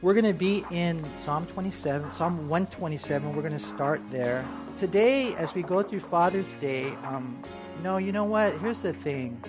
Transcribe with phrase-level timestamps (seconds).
[0.00, 3.34] We're going to be in Psalm 27, Psalm 127.
[3.34, 4.46] We're going to start there.
[4.76, 7.42] Today, as we go through Father's Day, um,
[7.82, 8.56] no, you know what?
[8.60, 9.42] Here's the thing.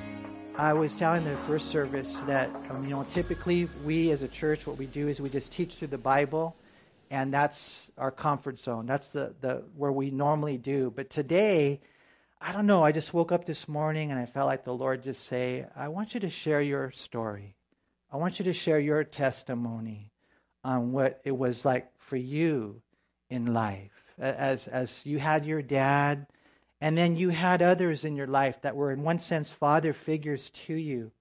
[0.55, 4.65] I was telling the first service that, um, you know, typically we as a church,
[4.65, 6.55] what we do is we just teach through the Bible,
[7.11, 8.87] and that's our comfort zone.
[8.87, 10.91] That's the, the where we normally do.
[10.95, 11.79] But today,
[12.41, 12.83] I don't know.
[12.83, 15.89] I just woke up this morning and I felt like the Lord just say, I
[15.89, 17.55] want you to share your story.
[18.11, 20.09] I want you to share your testimony
[20.63, 22.81] on what it was like for you
[23.29, 23.91] in life.
[24.17, 26.27] As, as you had your dad,
[26.81, 30.49] and then you had others in your life that were, in one sense, father figures
[30.51, 31.11] to you.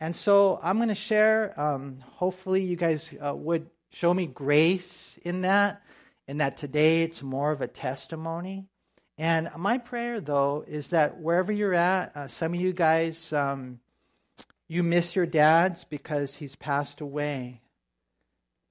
[0.00, 1.58] And so I'm going to share.
[1.58, 5.82] Um, hopefully, you guys uh, would show me grace in that,
[6.28, 8.66] in that today it's more of a testimony.
[9.18, 13.80] And my prayer, though, is that wherever you're at, uh, some of you guys, um,
[14.68, 17.62] you miss your dads because he's passed away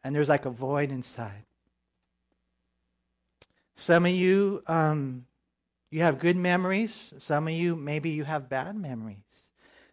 [0.05, 1.43] and there's like a void inside.
[3.73, 5.25] Some of you, um,
[5.89, 7.11] you have good memories.
[7.17, 9.45] Some of you, maybe you have bad memories.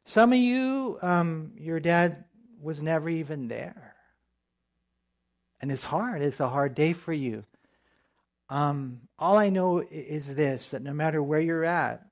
[0.04, 2.24] Some of you, um, your dad
[2.60, 3.94] was never even there.
[5.62, 6.20] And it's hard.
[6.20, 7.44] It's a hard day for you.
[8.50, 12.04] Um, all I know is this that no matter where you're at,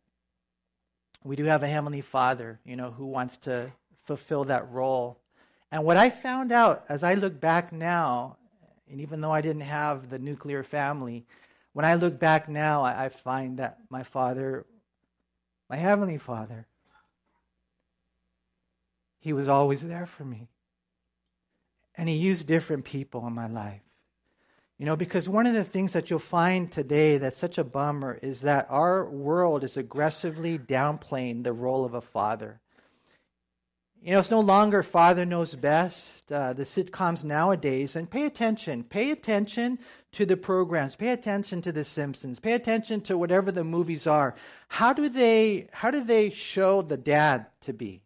[1.23, 3.71] we do have a Heavenly Father, you know, who wants to
[4.07, 5.20] fulfill that role
[5.71, 8.37] and what I found out as I look back now,
[8.91, 11.27] and even though I didn't have the nuclear family,
[11.73, 14.67] when I look back now, I, I find that my father,
[15.69, 16.67] my heavenly father,
[19.21, 20.49] he was always there for me.
[21.95, 23.83] And he used different people in my life.
[24.79, 28.19] You know, because one of the things that you'll find today that's such a bummer
[28.23, 32.61] is that our world is aggressively downplaying the role of a father.
[34.03, 37.97] You know, it's no longer Father Knows Best, uh, the sitcoms nowadays.
[37.97, 38.83] And pay attention.
[38.83, 39.79] Pay attention
[40.13, 40.97] to the programs.
[40.97, 42.41] Pay attention to The Simpsons.
[42.41, 44.35] Pay attention to whatever the movies are.
[44.69, 48.03] How do they, how do they show the dad to be?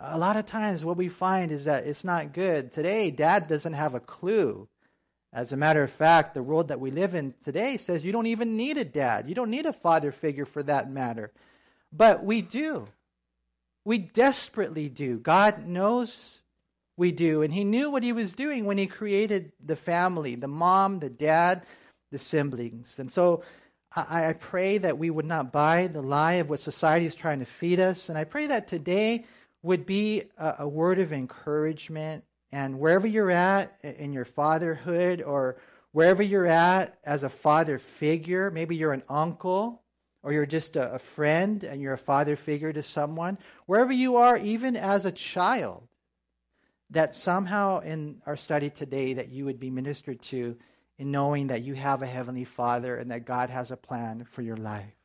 [0.00, 2.72] A lot of times, what we find is that it's not good.
[2.72, 4.68] Today, dad doesn't have a clue.
[5.32, 8.26] As a matter of fact, the world that we live in today says you don't
[8.26, 9.28] even need a dad.
[9.28, 11.30] You don't need a father figure for that matter.
[11.92, 12.88] But we do.
[13.86, 15.16] We desperately do.
[15.16, 16.40] God knows
[16.96, 17.42] we do.
[17.42, 21.08] And He knew what He was doing when He created the family the mom, the
[21.08, 21.64] dad,
[22.10, 22.98] the siblings.
[22.98, 23.44] And so
[23.94, 27.38] I, I pray that we would not buy the lie of what society is trying
[27.38, 28.08] to feed us.
[28.08, 29.24] And I pray that today
[29.62, 32.24] would be a, a word of encouragement.
[32.50, 35.58] And wherever you're at in your fatherhood or
[35.92, 39.84] wherever you're at as a father figure, maybe you're an uncle
[40.26, 44.16] or you're just a, a friend and you're a father figure to someone, wherever you
[44.16, 45.86] are, even as a child,
[46.90, 50.56] that somehow in our study today that you would be ministered to
[50.98, 54.42] in knowing that you have a heavenly father and that God has a plan for
[54.42, 54.96] your life.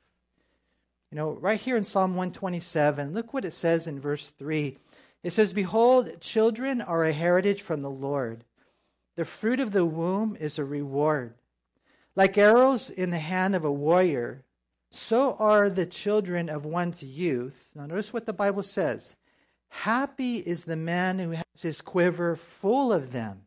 [1.12, 4.76] You know, right here in Psalm 127, look what it says in verse 3.
[5.22, 8.44] It says, Behold, children are a heritage from the Lord.
[9.18, 11.36] The fruit of the womb is a reward.
[12.16, 14.46] Like arrows in the hand of a warrior,
[14.92, 17.70] so are the children of one's youth.
[17.74, 19.16] Now, notice what the Bible says
[19.70, 23.44] Happy is the man who has his quiver full of them.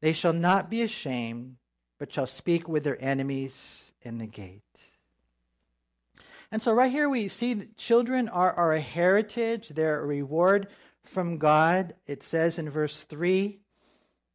[0.00, 1.56] They shall not be ashamed,
[1.98, 4.62] but shall speak with their enemies in the gate.
[6.52, 10.68] And so, right here, we see that children are, are a heritage, they're a reward
[11.04, 11.94] from God.
[12.06, 13.58] It says in verse 3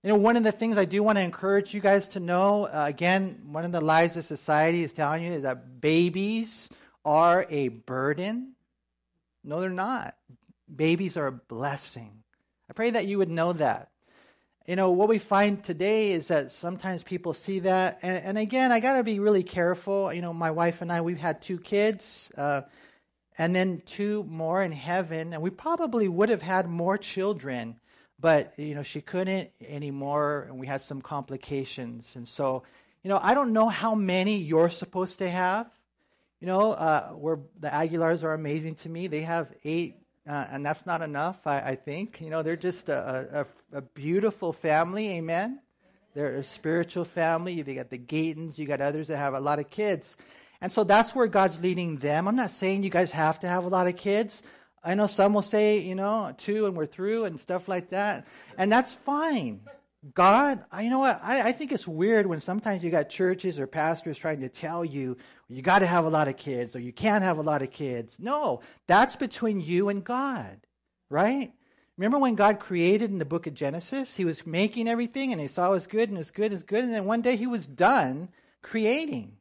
[0.06, 2.66] you know, one of the things I do want to encourage you guys to know
[2.66, 6.70] uh, again, one of the lies of society is telling you is that babies
[7.04, 8.54] are a burden.
[9.44, 10.16] No, they're not.
[10.74, 12.22] Babies are a blessing.
[12.70, 13.90] I pray that you would know that.
[14.68, 17.98] You know, what we find today is that sometimes people see that.
[18.04, 20.14] And, and again, I got to be really careful.
[20.14, 22.32] You know, my wife and I, we've had two kids.
[22.38, 22.62] Uh,
[23.40, 27.80] and then two more in heaven, and we probably would have had more children
[28.26, 32.16] but you know she couldn't anymore and we had some complications.
[32.16, 32.64] And so
[33.04, 35.70] you know i don't know how many you're supposed to have.
[36.42, 39.06] You know uh, where the aguilars are amazing to me.
[39.06, 42.20] They have eight uh, and that's not enough I, I, think.
[42.20, 45.60] You know they're just a, a, a, beautiful family amen?
[46.16, 47.62] They're a spiritual family.
[47.62, 50.18] They got the gatons you got others that have a lot of kids.
[50.62, 52.28] And so that's where god's leading them.
[52.28, 54.42] I'm not saying you guys have to have a lot of kids
[54.86, 58.28] I know some will say, you know, two and we're through and stuff like that.
[58.56, 59.62] And that's fine.
[60.14, 61.20] God, I you know what?
[61.24, 64.86] I, I think it's weird when sometimes you got churches or pastors trying to tell
[64.86, 65.18] you
[65.50, 67.72] you got to have a lot of kids or you can't have a lot of
[67.72, 68.20] kids.
[68.20, 70.60] No, that's between you and God,
[71.10, 71.52] right?
[71.98, 74.16] Remember when God created in the book of Genesis?
[74.16, 76.54] He was making everything and he saw it was good and it was good and
[76.54, 76.84] it was good.
[76.84, 78.30] And then one day he was done
[78.62, 79.35] creating.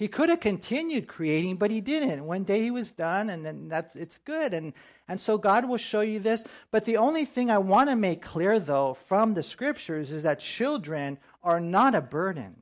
[0.00, 2.24] He could have continued creating, but he didn't.
[2.24, 4.54] One day he was done and then that's it's good.
[4.54, 4.72] And
[5.06, 6.42] and so God will show you this.
[6.70, 10.40] But the only thing I want to make clear though from the scriptures is that
[10.40, 12.56] children are not a burden.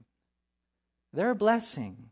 [1.13, 2.11] They're a blessing.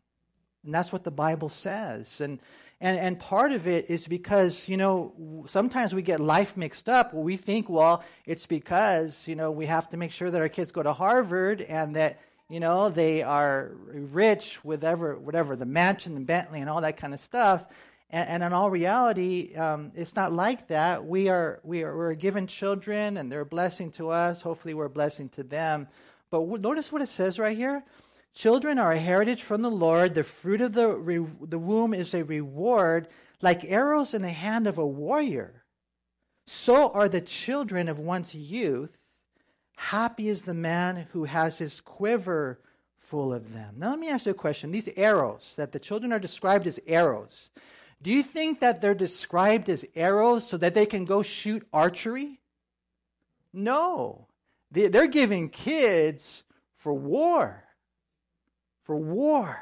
[0.63, 2.21] And that's what the Bible says.
[2.21, 2.39] And
[2.79, 7.13] and, and part of it is because, you know, sometimes we get life mixed up.
[7.13, 10.71] We think, well, it's because, you know, we have to make sure that our kids
[10.71, 16.15] go to Harvard and that, you know, they are rich with whatever, whatever the mansion
[16.15, 17.65] and Bentley and all that kind of stuff.
[18.09, 21.05] And, and in all reality, um, it's not like that.
[21.05, 24.41] We are, we are we're given children and they're a blessing to us.
[24.41, 25.87] Hopefully, we're a blessing to them.
[26.29, 27.83] But w- notice what it says right here.
[28.33, 30.13] Children are a heritage from the Lord.
[30.13, 33.09] The fruit of the, re- the womb is a reward,
[33.41, 35.63] like arrows in the hand of a warrior.
[36.45, 38.96] So are the children of one's youth.
[39.77, 42.59] Happy is the man who has his quiver
[42.99, 43.75] full of them.
[43.77, 44.71] Now, let me ask you a question.
[44.71, 47.51] These arrows, that the children are described as arrows,
[48.01, 52.39] do you think that they're described as arrows so that they can go shoot archery?
[53.53, 54.27] No.
[54.71, 56.43] They're giving kids
[56.75, 57.63] for war
[58.87, 59.59] for war.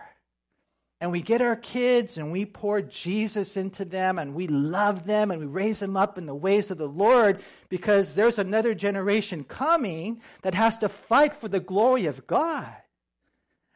[1.01, 5.29] And we get our kids and we pour Jesus into them and we love them
[5.29, 9.43] and we raise them up in the ways of the Lord because there's another generation
[9.43, 12.73] coming that has to fight for the glory of God.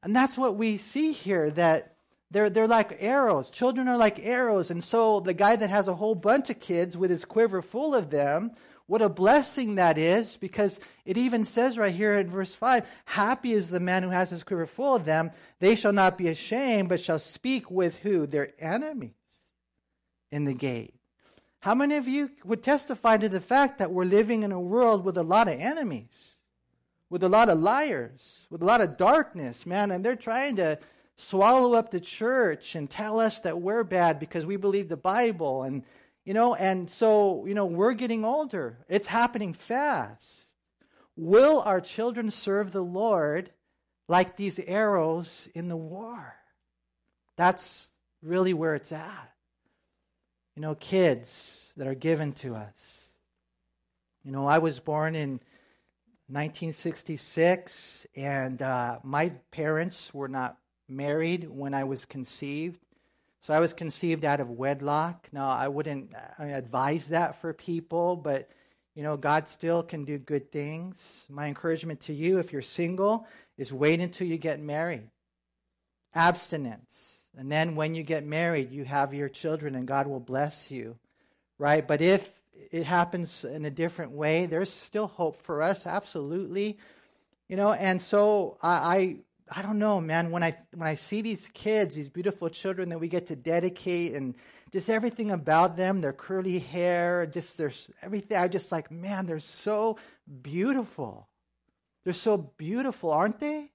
[0.01, 1.95] And that's what we see here that
[2.31, 3.51] they're, they're like arrows.
[3.51, 4.71] Children are like arrows.
[4.71, 7.95] And so the guy that has a whole bunch of kids with his quiver full
[7.95, 8.51] of them
[8.89, 13.53] what a blessing that is because it even says right here in verse 5 Happy
[13.53, 15.29] is the man who has his quiver full of them.
[15.59, 18.25] They shall not be ashamed, but shall speak with who?
[18.25, 19.11] Their enemies
[20.31, 20.95] in the gate.
[21.59, 25.05] How many of you would testify to the fact that we're living in a world
[25.05, 26.31] with a lot of enemies,
[27.11, 30.79] with a lot of liars, with a lot of darkness, man, and they're trying to
[31.15, 35.61] swallow up the church and tell us that we're bad because we believe the Bible
[35.61, 35.83] and
[36.25, 38.85] you know, and so, you know, we're getting older.
[38.87, 40.53] It's happening fast.
[41.15, 43.51] Will our children serve the Lord
[44.07, 46.35] like these arrows in the war?
[47.35, 49.31] That's really where it's at.
[50.55, 53.09] You know, kids that are given to us.
[54.23, 55.39] You know, I was born in
[56.27, 60.57] 1966, and uh, my parents were not
[60.87, 62.79] married when I was conceived.
[63.41, 65.29] So I was conceived out of wedlock.
[65.31, 68.49] Now, I wouldn't uh, advise that for people, but
[68.95, 71.25] you know, God still can do good things.
[71.29, 73.27] My encouragement to you, if you're single,
[73.57, 75.09] is wait until you get married.
[76.13, 77.23] Abstinence.
[77.37, 80.97] And then when you get married, you have your children and God will bless you.
[81.57, 81.87] Right?
[81.87, 82.29] But if
[82.71, 86.77] it happens in a different way, there's still hope for us, absolutely.
[87.47, 89.17] You know, and so I,
[89.51, 90.31] I don't know, man.
[90.31, 94.13] When I when I see these kids, these beautiful children that we get to dedicate,
[94.13, 94.35] and
[94.71, 98.37] just everything about them, their curly hair, just there's everything.
[98.37, 99.97] I just like, man, they're so
[100.41, 101.27] beautiful.
[102.03, 103.71] They're so beautiful, aren't they?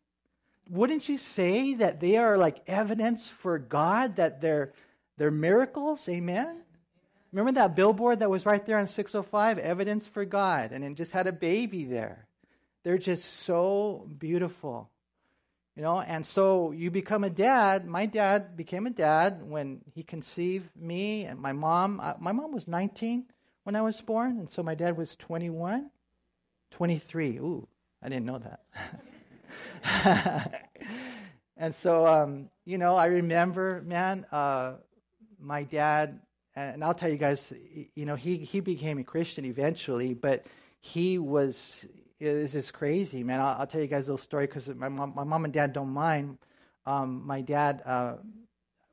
[0.71, 4.73] Wouldn't you say that they are like evidence for God that they're
[5.19, 6.09] they're miracles?
[6.09, 6.63] Amen.
[7.33, 11.11] Remember that billboard that was right there on 605, evidence for God, and it just
[11.11, 12.29] had a baby there.
[12.85, 14.91] They're just so beautiful.
[15.77, 17.85] You know, and so you become a dad.
[17.85, 21.99] My dad became a dad when he conceived me and my mom.
[22.01, 23.25] Uh, my mom was 19
[23.65, 25.91] when I was born, and so my dad was 21,
[26.71, 27.39] 23.
[27.39, 27.67] Ooh,
[28.01, 28.61] I didn't know that.
[31.57, 34.75] and so, um, you know, I remember, man, uh,
[35.41, 36.21] my dad,
[36.55, 37.53] and I'll tell you guys,
[37.97, 40.47] you know, he, he became a Christian eventually, but
[40.81, 41.85] he was
[42.21, 43.41] this is crazy, man.
[43.41, 45.73] I'll, I'll, tell you guys a little story because my mom, my mom and dad
[45.73, 46.39] don't mind.
[46.87, 48.17] Um, my dad, uh,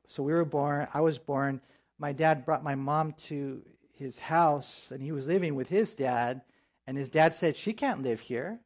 [0.06, 0.88] so we were born.
[0.92, 1.60] I was born.
[1.98, 3.62] My dad brought my mom to
[3.92, 6.42] his house, and he was living with his dad.
[6.86, 8.60] And his dad said, "She can't live here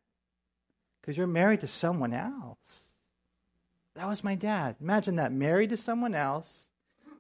[1.01, 2.95] because you're married to someone else."
[3.95, 4.77] That was my dad.
[4.81, 6.66] Imagine that, married to someone else.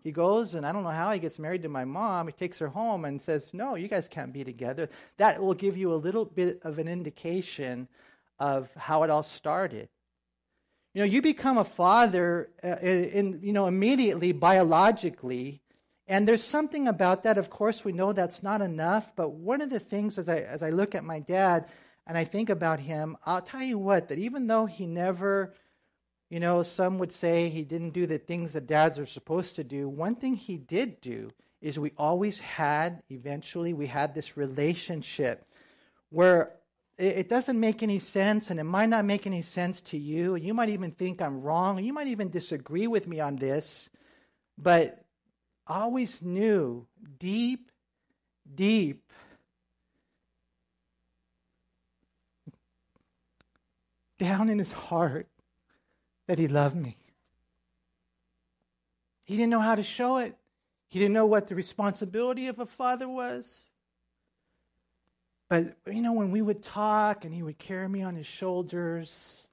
[0.07, 2.29] He goes, and I don't know how he gets married to my mom.
[2.29, 4.89] He takes her home and says, No, you guys can't be together.
[5.17, 7.89] That will give you a little bit of an indication
[8.39, 9.89] of how it all started.
[10.95, 15.61] You know, you become a father, uh, in, you know, immediately biologically,
[16.07, 17.37] and there's something about that.
[17.37, 19.11] Of course, we know that's not enough.
[19.17, 21.67] But one of the things, as I as I look at my dad
[22.07, 25.53] and I think about him, I'll tell you what that even though he never
[26.28, 29.64] you know, some would say he didn't do the things that dads are supposed to
[29.64, 29.88] do.
[29.88, 31.30] One thing he did do
[31.61, 35.47] is we always had, eventually, we had this relationship
[36.11, 36.52] where
[36.99, 40.35] it, doesn't make any sense and it might not make any sense to you.
[40.35, 41.83] You might even think I'm wrong.
[41.83, 43.90] You might even disagree with me on this.
[44.59, 45.04] But
[45.66, 46.87] I always knew
[47.18, 47.71] deep,
[48.52, 49.02] deep
[54.18, 55.28] down in his heart
[56.26, 56.97] that he loved me.
[59.25, 60.37] He didn't know how to show it.
[60.88, 63.68] He didn't know what the responsibility of a father was.
[65.49, 69.47] But, you know, when we would talk and he would carry me on his shoulders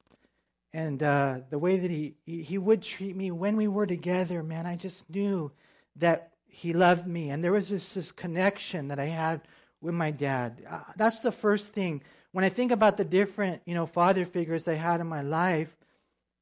[0.74, 4.66] and uh, the way that he, he would treat me when we were together, man,
[4.66, 5.52] I just knew
[5.98, 7.30] that he loved me.
[7.30, 9.42] And there was this, this connection that I had
[9.82, 10.64] with my dad.
[10.68, 12.02] Uh, that's the first thing.
[12.32, 15.76] When I think about the different, you know, father figures I had in my life,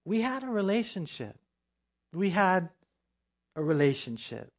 [0.05, 1.37] we had a relationship.
[2.13, 2.69] We had
[3.55, 4.49] a relationship.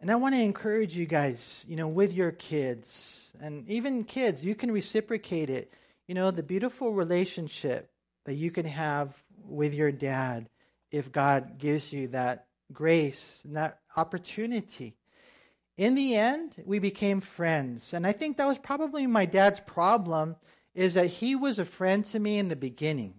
[0.00, 4.44] And I want to encourage you guys, you know, with your kids, and even kids,
[4.44, 5.72] you can reciprocate it.
[6.08, 7.90] You know, the beautiful relationship
[8.24, 10.48] that you can have with your dad
[10.90, 14.96] if God gives you that grace and that opportunity.
[15.76, 17.94] In the end, we became friends.
[17.94, 20.36] And I think that was probably my dad's problem
[20.74, 23.14] is that he was a friend to me in the beginning.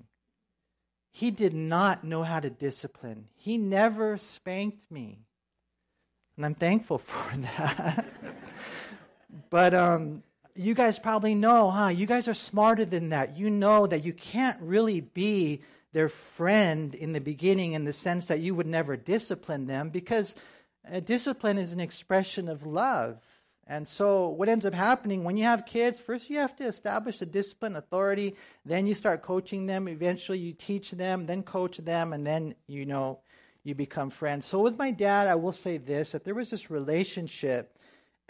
[1.11, 3.27] He did not know how to discipline.
[3.35, 5.19] He never spanked me.
[6.37, 8.05] And I'm thankful for that.
[9.49, 10.23] but um,
[10.55, 11.89] you guys probably know, huh?
[11.89, 13.37] You guys are smarter than that.
[13.37, 15.61] You know that you can't really be
[15.93, 20.35] their friend in the beginning in the sense that you would never discipline them because
[20.89, 23.19] uh, discipline is an expression of love.
[23.67, 27.21] And so, what ends up happening when you have kids, first you have to establish
[27.21, 32.11] a discipline authority, then you start coaching them, eventually you teach them, then coach them,
[32.13, 33.19] and then you know
[33.63, 34.45] you become friends.
[34.45, 37.77] So, with my dad, I will say this that there was this relationship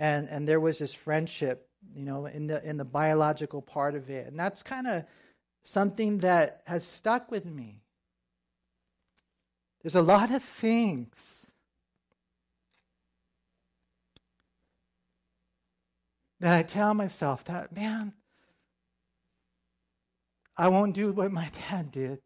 [0.02, 4.10] and, and there was this friendship, you know, in the, in the biological part of
[4.10, 4.26] it.
[4.26, 5.04] And that's kind of
[5.64, 7.84] something that has stuck with me.
[9.84, 11.41] There's a lot of things
[16.42, 18.14] that I tell myself that, man,
[20.58, 22.20] I won't do what my dad did.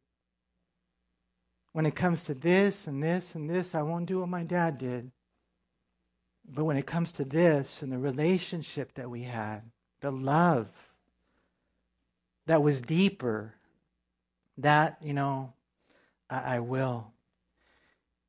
[1.73, 4.77] When it comes to this and this and this, I won't do what my dad
[4.77, 5.11] did.
[6.47, 9.63] But when it comes to this and the relationship that we had,
[9.99, 10.69] the love
[12.45, 13.55] that was deeper,
[14.59, 15.51] that, you know,
[16.29, 17.11] I, I will.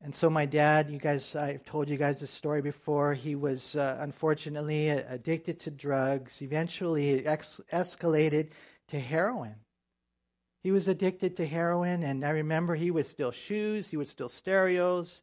[0.02, 3.14] And so, my dad, you guys, I've told you guys this story before.
[3.14, 6.42] He was uh, unfortunately addicted to drugs.
[6.42, 8.50] Eventually, it ex- escalated
[8.88, 9.56] to heroin.
[10.62, 14.28] He was addicted to heroin, and I remember he would steal shoes, he would steal
[14.28, 15.22] stereos.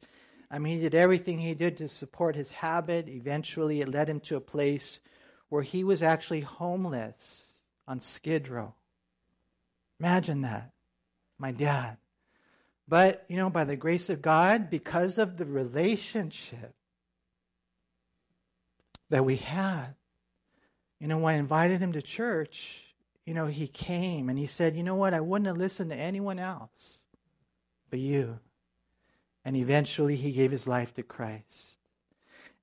[0.50, 3.10] I mean, he did everything he did to support his habit.
[3.10, 5.00] Eventually, it led him to a place
[5.50, 7.54] where he was actually homeless
[7.88, 8.74] on Skid Row.
[10.00, 10.72] Imagine that.
[11.38, 11.98] My dad.
[12.88, 16.74] But, you know, by the grace of God, because of the relationship
[19.10, 19.96] that we had,
[21.00, 22.94] you know, when I invited him to church,
[23.26, 25.14] you know, he came and he said, You know what?
[25.14, 27.04] I wouldn't have listened to anyone else
[27.94, 28.40] but you.
[29.46, 31.78] And eventually he gave his life to Christ.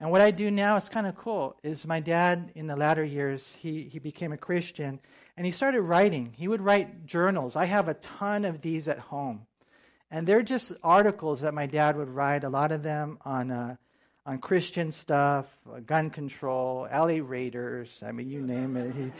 [0.00, 1.56] And what I do now is kind of cool.
[1.62, 4.98] Is my dad in the latter years he he became a Christian
[5.36, 6.32] and he started writing.
[6.36, 7.54] He would write journals.
[7.54, 9.46] I have a ton of these at home.
[10.10, 13.76] And they're just articles that my dad would write, a lot of them on, uh,
[14.26, 18.02] on Christian stuff, uh, gun control, alley raiders.
[18.04, 18.94] I mean, you name it.
[18.94, 19.12] He,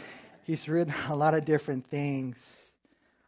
[0.43, 2.71] he's written a lot of different things.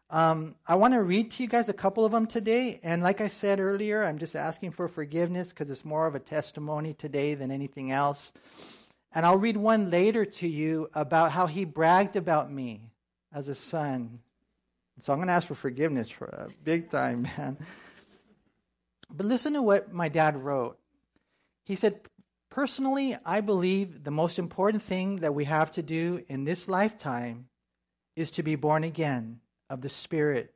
[0.09, 2.79] Um, I want to read to you guys a couple of them today.
[2.83, 6.19] And like I said earlier, I'm just asking for forgiveness because it's more of a
[6.19, 8.33] testimony today than anything else.
[9.15, 12.91] And I'll read one later to you about how he bragged about me
[13.31, 14.19] as a son
[14.99, 17.57] so I'm going to ask for forgiveness for a big time, man.
[19.09, 20.77] But listen to what my dad wrote.
[21.65, 21.99] He said,
[22.49, 27.47] Personally, I believe the most important thing that we have to do in this lifetime
[28.15, 29.39] is to be born again
[29.71, 30.53] of the Spirit.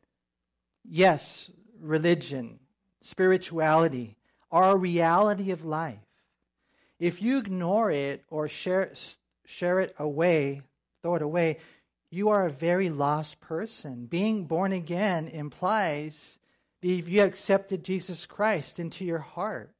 [0.88, 1.50] Yes,
[1.82, 2.60] religion,
[3.01, 4.15] spirituality,
[4.51, 5.98] a reality of life.
[7.00, 8.91] If you ignore it or share,
[9.46, 10.62] share it away,
[11.01, 11.58] throw it away,
[12.09, 14.05] you are a very lost person.
[14.05, 16.39] Being born again implies
[16.81, 19.73] that you accepted Jesus Christ into your heart,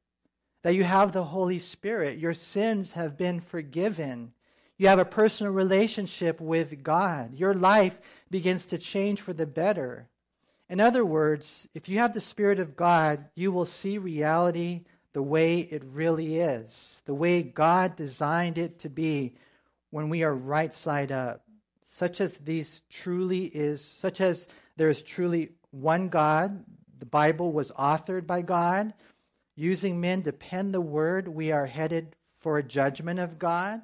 [0.62, 4.32] that you have the Holy Spirit, your sins have been forgiven.
[4.76, 7.34] You have a personal relationship with God.
[7.34, 7.98] Your life
[8.30, 10.08] begins to change for the better.
[10.68, 15.22] In other words, if you have the Spirit of God, you will see reality the
[15.22, 19.34] way it really is, the way God designed it to be
[19.90, 21.42] when we are right side up,
[21.90, 26.64] such as these truly is, such as there is truly one God.
[26.98, 28.92] The Bible was authored by God.
[29.56, 33.80] Using men to pen the word, we are headed for a judgment of God.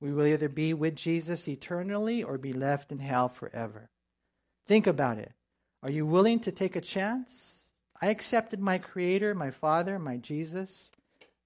[0.00, 3.90] We will either be with Jesus eternally or be left in hell forever.
[4.66, 5.32] Think about it.
[5.82, 7.56] Are you willing to take a chance?
[8.00, 10.92] I accepted my Creator, my Father, my Jesus,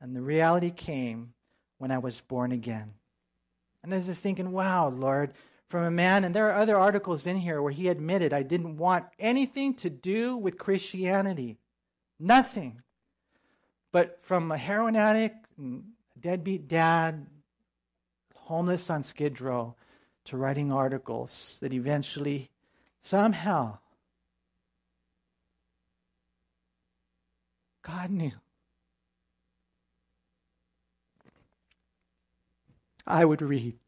[0.01, 1.33] and the reality came
[1.79, 2.93] when I was born again.
[3.83, 5.33] And I was just thinking, wow, Lord,
[5.73, 8.77] from a man, and there are other articles in here where he admitted I didn't
[8.77, 11.57] want anything to do with Christianity.
[12.21, 12.83] Nothing.
[13.91, 15.47] But from a heroin addict,
[16.21, 17.27] deadbeat dad,
[18.35, 19.75] homeless on Skid Row,
[20.27, 22.51] to writing articles that eventually,
[23.01, 23.79] somehow,
[27.81, 28.33] God knew.
[33.07, 33.79] I would read.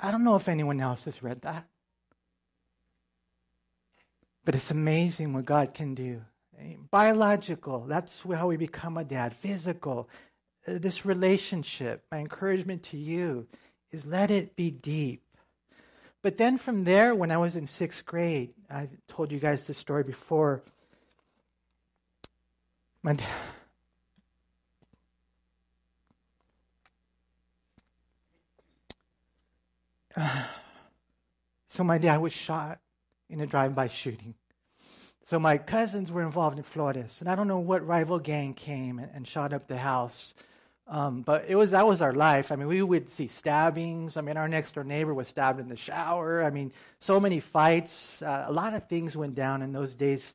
[0.00, 1.66] I don't know if anyone else has read that.
[4.44, 6.22] But it's amazing what God can do.
[6.90, 9.34] Biological, that's how we become a dad.
[9.34, 10.08] Physical,
[10.66, 13.46] uh, this relationship, my encouragement to you
[13.92, 15.22] is let it be deep.
[16.22, 19.74] But then from there, when I was in sixth grade, I told you guys the
[19.74, 20.62] story before.
[23.02, 23.28] My dad.
[31.68, 32.80] so my dad was shot
[33.28, 34.34] in a drive-by shooting.
[35.22, 38.98] So my cousins were involved in Flores, and I don't know what rival gang came
[38.98, 40.34] and, and shot up the house.
[40.86, 42.50] Um, but it was that was our life.
[42.50, 44.16] I mean, we would see stabbings.
[44.16, 46.42] I mean, our next door neighbor was stabbed in the shower.
[46.42, 48.22] I mean, so many fights.
[48.22, 50.32] Uh, a lot of things went down in those days.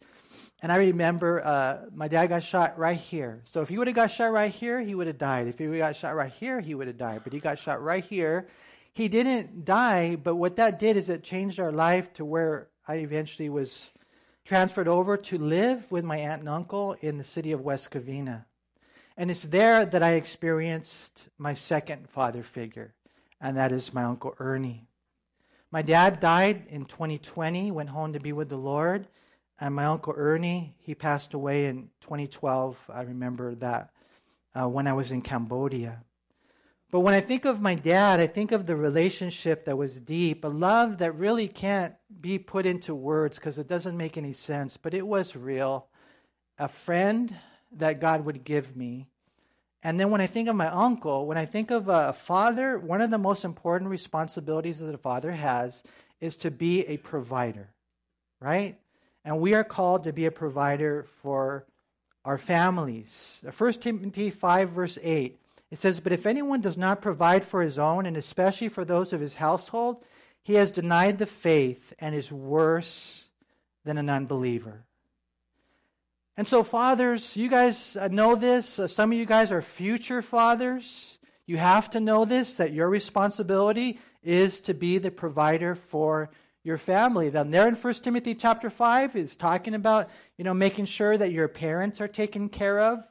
[0.62, 3.42] And I remember uh, my dad got shot right here.
[3.46, 5.48] So if he would have got shot right here, he would have died.
[5.48, 7.22] If he got shot right here, he would have died.
[7.24, 8.48] But he got shot right here.
[8.94, 12.98] He didn't die, but what that did is it changed our life to where I
[12.98, 13.92] eventually was
[14.46, 18.46] transferred over to live with my aunt and uncle in the city of West Covina.
[19.18, 22.94] And it's there that I experienced my second father figure,
[23.42, 24.88] and that is my Uncle Ernie.
[25.72, 29.08] My dad died in 2020, went home to be with the Lord,
[29.60, 32.78] and my Uncle Ernie, he passed away in 2012.
[32.94, 33.90] I remember that
[34.54, 36.04] uh, when I was in Cambodia.
[36.94, 40.44] But when I think of my dad, I think of the relationship that was deep,
[40.44, 44.78] a love that really can't be put into words because it doesn't make any sense,
[44.78, 45.88] but it was real.
[46.60, 47.36] A friend
[47.78, 49.08] that God would give me.
[49.82, 53.02] And then when I think of my uncle, when I think of a father, one
[53.02, 55.82] of the most important responsibilities that a father has
[56.22, 57.72] is to be a provider,
[58.40, 58.78] right?
[59.26, 61.66] And we are called to be a provider for
[62.24, 63.42] our families.
[63.58, 65.40] 1 Timothy 5, verse 8
[65.74, 69.12] it says, But if anyone does not provide for his own, and especially for those
[69.12, 70.06] of his household,
[70.44, 73.28] he has denied the faith and is worse
[73.84, 74.86] than an unbeliever.
[76.38, 78.78] And so, fathers, you guys uh, know this.
[78.78, 81.18] Uh, some of you guys are future fathers.
[81.48, 86.30] You have to know this that your responsibility is to be the provider for
[86.64, 87.30] your family.
[87.30, 91.32] Then there in 1 Timothy chapter 5 is talking about, you know, making sure that
[91.32, 93.04] your parents are taken care of.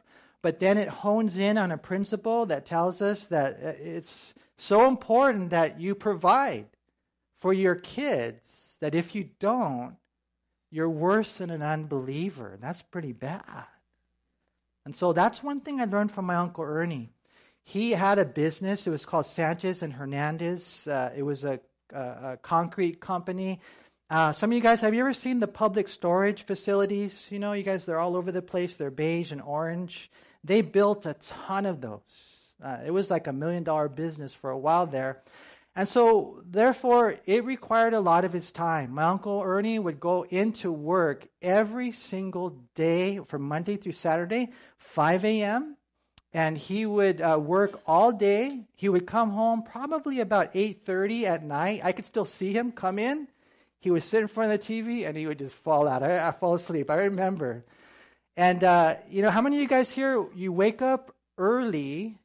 [0.43, 4.89] But then it hones in on a principle that tells us that uh, it's so
[4.89, 6.67] important that you provide
[7.41, 9.97] for your kids that if you don't,
[10.71, 12.59] you're worse than an unbeliever.
[12.61, 13.67] That's pretty bad.
[14.85, 17.13] And so that's one thing I learned from my Uncle Ernie.
[17.65, 20.89] He had a business, it was called Sanchez and Hernandez.
[20.89, 21.61] Uh, it was a,
[21.93, 23.61] a, a concrete company.
[24.11, 27.29] Uh, some of you guys, have you ever seen the public storage facilities?
[27.31, 28.77] You know, you guys, they're all over the place.
[28.77, 30.11] They're beige and orange.
[30.45, 32.55] They built a ton of those.
[32.63, 35.23] Uh, it was like a million dollar business for a while there.
[35.75, 38.93] And so, therefore, it required a lot of his time.
[38.93, 45.25] My uncle Ernie would go into work every single day from Monday through Saturday, 5
[45.25, 45.77] a.m.,
[46.35, 48.65] and he would uh, work all day.
[48.75, 51.81] He would come home probably about 8:30 at night.
[51.85, 53.29] I could still see him come in.
[53.81, 56.03] He would sit in front of the TV and he would just fall out.
[56.03, 56.91] I, I fall asleep.
[56.91, 57.65] I remember.
[58.37, 62.19] And, uh, you know, how many of you guys here, you wake up early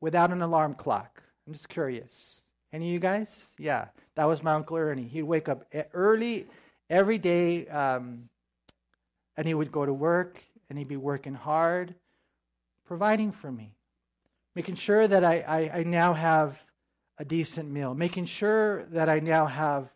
[0.00, 1.22] without an alarm clock?
[1.46, 2.42] I'm just curious.
[2.72, 3.50] Any of you guys?
[3.56, 3.86] Yeah,
[4.16, 5.04] that was my Uncle Ernie.
[5.04, 6.46] He'd wake up early
[6.90, 8.28] every day um,
[9.36, 11.94] and he would go to work and he'd be working hard,
[12.84, 13.76] providing for me,
[14.56, 16.60] making sure that I, I, I now have
[17.18, 19.88] a decent meal, making sure that I now have,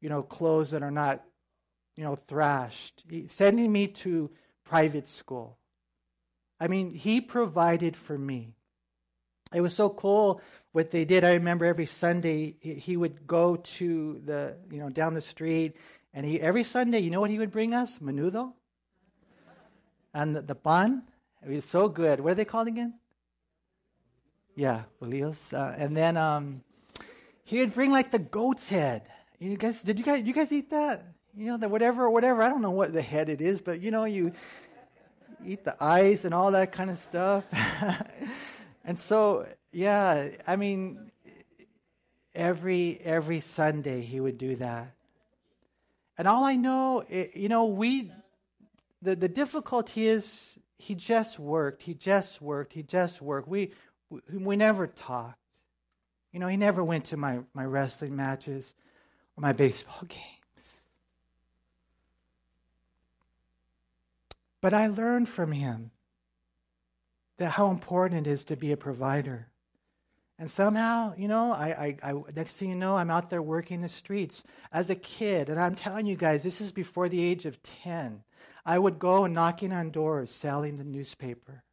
[0.00, 1.24] you know, clothes that are not,
[1.96, 4.30] you know, thrashed, sending me to
[4.64, 5.58] private school.
[6.60, 8.54] I mean, he provided for me.
[9.52, 10.40] It was so cool
[10.72, 11.24] what they did.
[11.24, 15.76] I remember every Sunday he would go to the, you know, down the street,
[16.14, 17.98] and he every Sunday, you know what he would bring us?
[17.98, 18.52] Menudo.
[20.14, 21.02] And the, the pan.
[21.44, 22.20] It was so good.
[22.20, 22.94] What are they called again?
[24.54, 25.52] Yeah, bolillos.
[25.52, 26.62] Uh, and then um,
[27.44, 29.02] he would bring like the goat's head.
[29.38, 31.04] You guys, did you guys, you guys eat that?
[31.36, 32.42] You know, the whatever, whatever.
[32.42, 34.32] I don't know what the head it is, but you know, you
[35.44, 37.44] eat the ice and all that kind of stuff.
[38.84, 41.10] and so, yeah, I mean,
[42.34, 44.92] every every Sunday he would do that.
[46.18, 48.10] And all I know, it, you know, we
[49.00, 53.48] the the difficulty is he just worked, he just worked, he just worked.
[53.48, 53.72] We
[54.10, 55.38] we, we never talked.
[56.32, 58.74] You know, he never went to my, my wrestling matches
[59.36, 60.41] or my baseball games.
[64.62, 65.90] But I learned from him
[67.38, 69.48] that how important it is to be a provider.
[70.38, 73.82] And somehow, you know, I, I, I, next thing you know, I'm out there working
[73.82, 75.50] the streets as a kid.
[75.50, 78.22] And I'm telling you guys, this is before the age of 10.
[78.64, 81.64] I would go knocking on doors, selling the newspaper.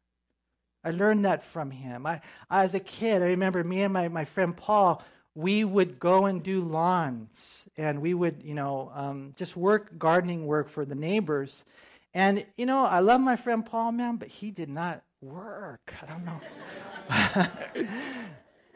[0.82, 2.06] I learned that from him.
[2.06, 6.26] I, as a kid, I remember me and my, my friend Paul, we would go
[6.26, 10.94] and do lawns and we would, you know, um, just work gardening work for the
[10.94, 11.64] neighbors.
[12.12, 15.94] And, you know, I love my friend Paul, man, but he did not work.
[16.02, 17.86] I don't know.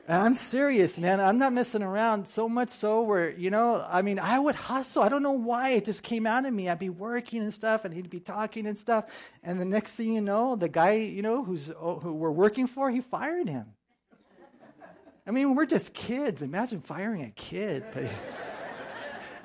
[0.06, 1.18] I'm serious, man.
[1.18, 5.02] I'm not messing around so much so where, you know, I mean, I would hustle.
[5.02, 6.68] I don't know why it just came out of me.
[6.68, 9.06] I'd be working and stuff and he'd be talking and stuff.
[9.42, 12.66] And the next thing you know, the guy, you know, who's oh, who we're working
[12.66, 13.66] for, he fired him.
[15.26, 16.42] I mean, we're just kids.
[16.42, 17.82] Imagine firing a kid.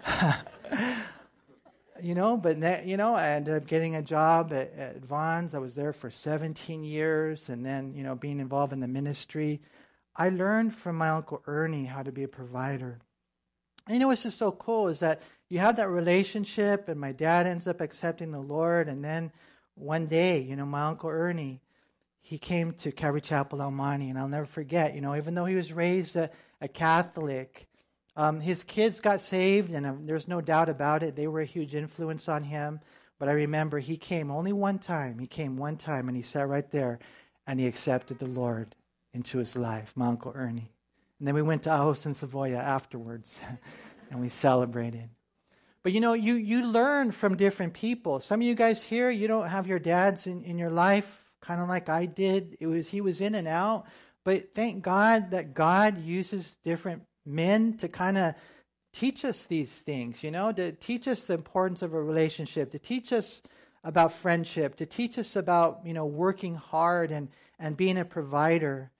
[2.03, 5.11] you know, but that, you know, I ended up getting a job at, at.
[5.11, 9.61] I was there for 17 years and then, you know, being involved in the ministry.
[10.15, 12.99] I learned from my Uncle Ernie how to be a provider.
[13.87, 17.11] And you know what's just so cool is that you have that relationship, and my
[17.11, 18.87] dad ends up accepting the Lord.
[18.87, 19.31] And then
[19.75, 21.61] one day, you know, my Uncle Ernie,
[22.21, 25.45] he came to Calvary Chapel El Monte, and I'll never forget, you know, even though
[25.45, 26.29] he was raised a,
[26.61, 27.67] a Catholic,
[28.15, 31.15] um, his kids got saved, and um, there's no doubt about it.
[31.15, 32.79] They were a huge influence on him.
[33.19, 35.19] But I remember he came only one time.
[35.19, 36.99] He came one time, and he sat right there,
[37.45, 38.75] and he accepted the Lord
[39.13, 40.71] into his life, my Uncle Ernie.
[41.19, 43.41] And then we went to Ajos and Savoya afterwards,
[44.11, 45.09] and we celebrated.
[45.83, 48.19] But you know, you, you learn from different people.
[48.19, 51.61] Some of you guys here, you don't have your dads in, in your life, kind
[51.61, 52.57] of like I did.
[52.59, 53.85] It was he was in and out.
[54.23, 58.35] But thank God that God uses different men to kind of
[58.91, 62.79] teach us these things, you know, to teach us the importance of a relationship, to
[62.79, 63.41] teach us
[63.83, 68.91] about friendship, to teach us about, you know, working hard and, and being a provider.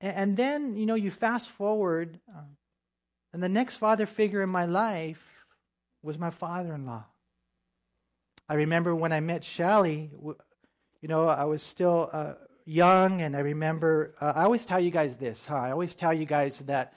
[0.00, 2.42] And then, you know, you fast forward, uh,
[3.32, 5.22] and the next father figure in my life
[6.02, 7.04] was my father in law.
[8.48, 10.10] I remember when I met Shelly,
[11.00, 14.90] you know, I was still uh, young, and I remember, uh, I always tell you
[14.90, 15.56] guys this, huh?
[15.56, 16.94] I always tell you guys that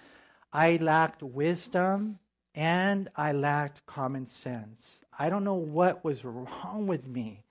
[0.53, 2.19] I lacked wisdom
[2.53, 5.03] and I lacked common sense.
[5.17, 7.43] I don't know what was wrong with me.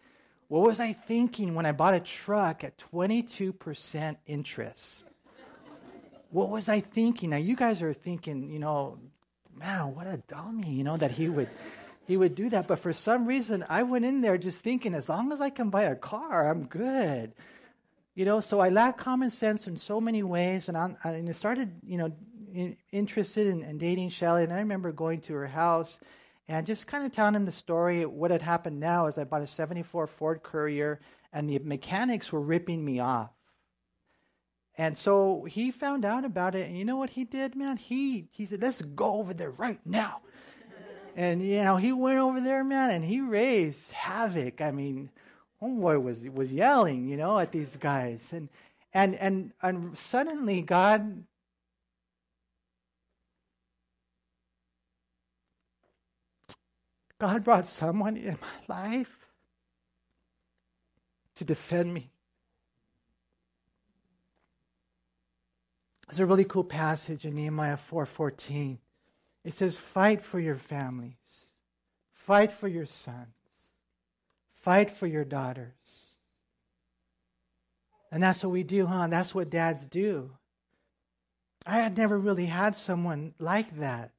[0.47, 5.05] What was I thinking when I bought a truck at 22% interest?
[6.31, 7.31] what was I thinking?
[7.31, 8.99] Now you guys are thinking, you know,
[9.55, 11.49] man, what a dummy, you know, that he would
[12.07, 12.67] he would do that.
[12.67, 15.71] But for some reason, I went in there just thinking, as long as I can
[15.71, 17.33] buy a car, I'm good.
[18.15, 21.33] You know, so I lack common sense in so many ways, and, I, and I
[21.33, 22.13] started, you know,
[22.53, 24.45] in, interested in, in dating Shelly.
[24.45, 26.01] And I remember going to her house
[26.49, 28.05] and just kind of telling him the story.
[28.05, 31.01] What had happened now is I bought a '74 Ford Courier,
[31.33, 33.31] and the mechanics were ripping me off.
[34.77, 37.77] And so he found out about it, and you know what he did, man?
[37.77, 40.21] He he said, "Let's go over there right now."
[41.17, 44.61] and you know, he went over there, man, and he raised havoc.
[44.61, 45.11] I mean,
[45.63, 48.49] homeboy was was yelling, you know, at these guys, and
[48.93, 51.25] and and and suddenly God.
[57.23, 59.29] God brought someone in my life
[61.37, 62.11] to defend me.
[66.09, 68.81] There's a really cool passage in Nehemiah 4:14.
[69.45, 71.53] It says, "Fight for your families.
[72.11, 73.73] Fight for your sons.
[74.57, 76.19] Fight for your daughters."
[78.11, 79.07] And that's what we do, huh?
[79.07, 80.37] That's what dads do.
[81.67, 84.11] I had never really had someone like that.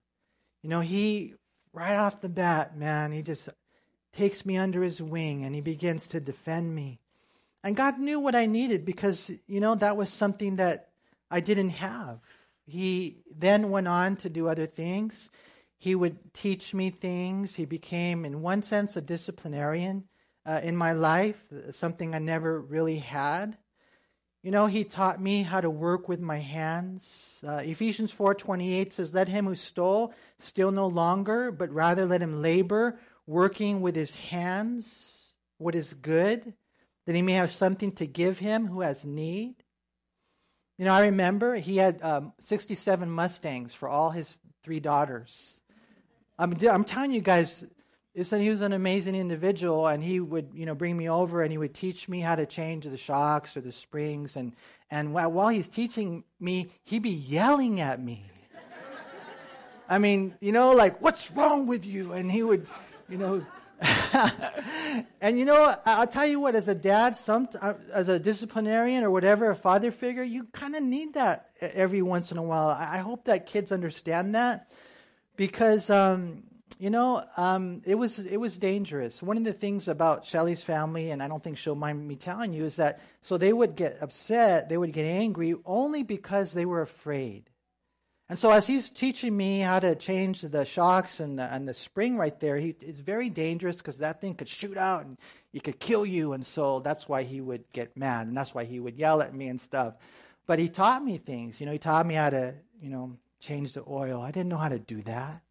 [0.61, 1.35] You know, he
[1.73, 3.49] right off the bat, man, he just
[4.13, 6.99] takes me under his wing and he begins to defend me.
[7.63, 10.89] And God knew what I needed because, you know, that was something that
[11.31, 12.19] I didn't have.
[12.65, 15.29] He then went on to do other things.
[15.77, 17.55] He would teach me things.
[17.55, 20.03] He became, in one sense, a disciplinarian
[20.45, 23.57] uh, in my life, something I never really had.
[24.43, 27.41] You know, he taught me how to work with my hands.
[27.47, 32.41] Uh, Ephesians 4:28 says, "Let him who stole steal no longer, but rather let him
[32.41, 36.53] labor, working with his hands what is good,
[37.05, 39.63] that he may have something to give him who has need."
[40.77, 45.61] You know, I remember he had um, 67 Mustangs for all his three daughters.
[46.37, 47.63] I'm, I'm telling you guys,
[48.21, 51.51] said he was an amazing individual, and he would, you know, bring me over and
[51.51, 54.35] he would teach me how to change the shocks or the springs.
[54.35, 54.53] And,
[54.91, 58.23] and while he's teaching me, he'd be yelling at me.
[59.89, 62.13] I mean, you know, like, what's wrong with you?
[62.13, 62.67] And he would,
[63.09, 63.45] you know,
[65.21, 69.03] and you know, I'll tell you what, as a dad, some, uh, as a disciplinarian
[69.03, 72.69] or whatever, a father figure, you kind of need that every once in a while.
[72.69, 74.71] I hope that kids understand that
[75.35, 76.43] because um,
[76.79, 79.21] you know, um, it was it was dangerous.
[79.21, 82.53] One of the things about Shelly's family, and I don't think she'll mind me telling
[82.53, 86.65] you, is that so they would get upset, they would get angry only because they
[86.65, 87.49] were afraid.
[88.29, 91.73] And so, as he's teaching me how to change the shocks and the, and the
[91.73, 95.17] spring right there, he, it's very dangerous because that thing could shoot out and
[95.53, 96.33] it could kill you.
[96.33, 99.35] And so that's why he would get mad, and that's why he would yell at
[99.35, 99.95] me and stuff.
[100.47, 101.59] But he taught me things.
[101.59, 104.21] You know, he taught me how to, you know, change the oil.
[104.21, 105.41] I didn't know how to do that.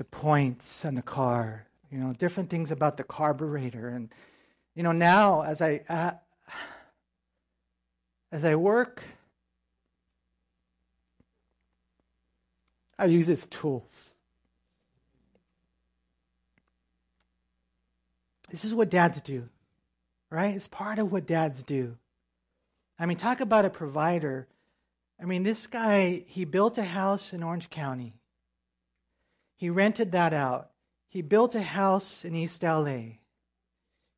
[0.00, 3.90] The points on the car, you know, different things about the carburetor.
[3.90, 4.08] And,
[4.74, 6.12] you know, now as I, uh,
[8.32, 9.02] as I work,
[12.98, 14.14] I use his tools.
[18.48, 19.50] This is what dads do,
[20.30, 20.54] right?
[20.54, 21.98] It's part of what dads do.
[22.98, 24.48] I mean, talk about a provider.
[25.20, 28.14] I mean, this guy, he built a house in Orange County.
[29.60, 30.70] He rented that out.
[31.06, 33.18] He built a house in East LA.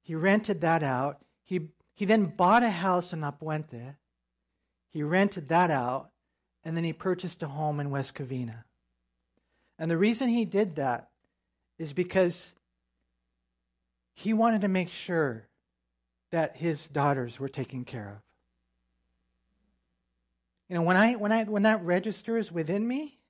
[0.01, 1.19] He rented that out.
[1.43, 3.97] He, he then bought a house in La Puente.
[4.91, 6.11] He rented that out.
[6.63, 8.63] And then he purchased a home in West Covina.
[9.81, 11.11] And the reason he did that
[11.77, 12.55] is because
[14.15, 15.49] he wanted to make sure
[16.31, 18.23] that his daughters were taken care of.
[20.69, 23.22] You know, when I when I when that registers within me,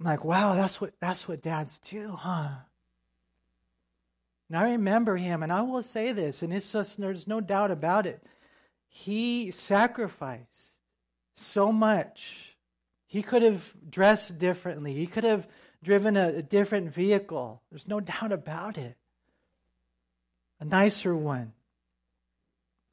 [0.00, 2.48] I'm like, wow, that's what that's what dads do, huh?
[4.48, 7.70] And I remember him, and I will say this, and it's just there's no doubt
[7.70, 8.22] about it.
[8.88, 10.78] He sacrificed
[11.34, 12.56] so much.
[13.06, 14.94] He could have dressed differently.
[14.94, 15.46] He could have
[15.82, 17.62] driven a, a different vehicle.
[17.70, 18.96] There's no doubt about it.
[20.60, 21.52] A nicer one.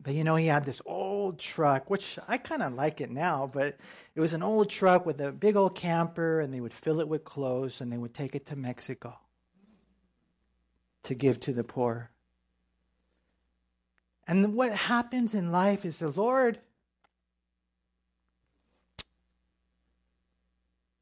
[0.02, 3.12] But you know, he had this oh, old truck, which I kind of like it
[3.12, 3.78] now, but
[4.16, 7.08] it was an old truck with a big old camper, and they would fill it
[7.10, 9.14] with clothes and they would take it to Mexico
[11.04, 12.10] to give to the poor.
[14.26, 16.60] And what happens in life is the Lord,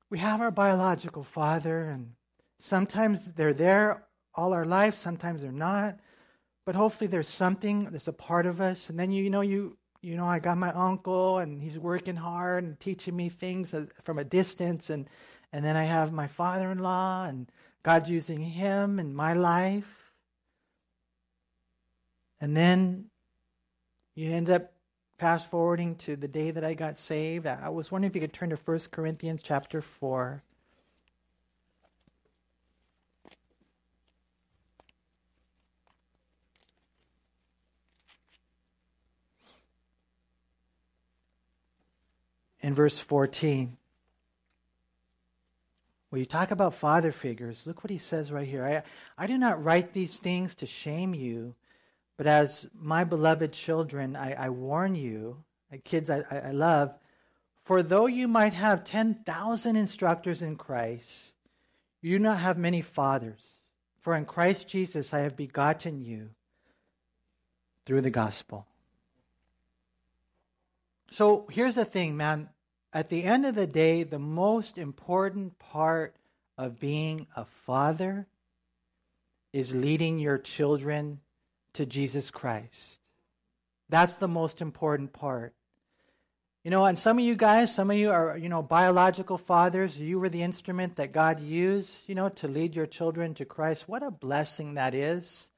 [0.10, 2.14] we have our biological father, and
[2.60, 6.00] sometimes they're there all our life, sometimes they're not
[6.66, 8.90] but hopefully there's something there's a part of us.
[8.90, 12.15] And then you, you know you you know I got my uncle and he's working
[12.15, 15.10] hard and teaching me things from a distance, and
[15.52, 20.12] and then I have my father-in-law and God's using him in my life.
[22.39, 23.06] And then
[24.13, 24.74] you end up
[25.18, 27.48] fast forwarding to the day that I got saved.
[27.48, 30.44] I was wondering if you could turn to 1 Corinthians chapter 4.
[42.65, 43.78] In verse 14.
[46.10, 48.65] When you talk about father figures, look what he says right here.
[48.65, 51.54] I, I do not write these things to shame you,
[52.17, 55.43] but as my beloved children, I, I warn you,
[55.84, 56.91] kids I, I love,
[57.65, 61.34] for though you might have 10,000 instructors in Christ,
[62.01, 63.60] you do not have many fathers.
[64.01, 66.32] For in Christ Jesus I have begotten you
[67.86, 68.65] through the gospel.
[71.12, 72.49] So here's the thing, man.
[72.96, 76.16] At the end of the day, the most important part
[76.58, 78.26] of being a father
[79.52, 81.20] is leading your children
[81.74, 83.00] to Jesus Christ.
[83.90, 85.54] That's the most important part.
[86.64, 90.00] You know, and some of you guys, some of you are, you know, biological fathers.
[90.00, 93.90] You were the instrument that God used, you know, to lead your children to Christ.
[93.90, 95.50] What a blessing that is.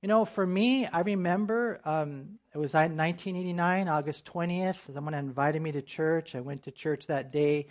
[0.00, 4.94] You know, for me, I remember um, it was 1989, August 20th.
[4.94, 6.36] Someone invited me to church.
[6.36, 7.66] I went to church that day,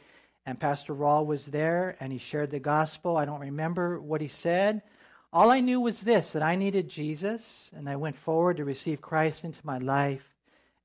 [0.45, 3.15] and Pastor Raul was there, and he shared the gospel.
[3.15, 4.81] I don't remember what he said.
[5.31, 8.99] All I knew was this that I needed Jesus, and I went forward to receive
[8.99, 10.35] Christ into my life.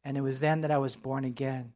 [0.05, 1.73] And it was then that I was born again.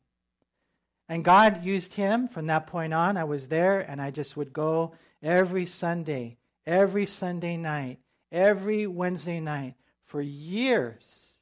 [1.09, 3.17] And God used him from that point on.
[3.17, 7.99] I was there and I just would go every Sunday, every Sunday night,
[8.31, 11.35] every Wednesday night for years.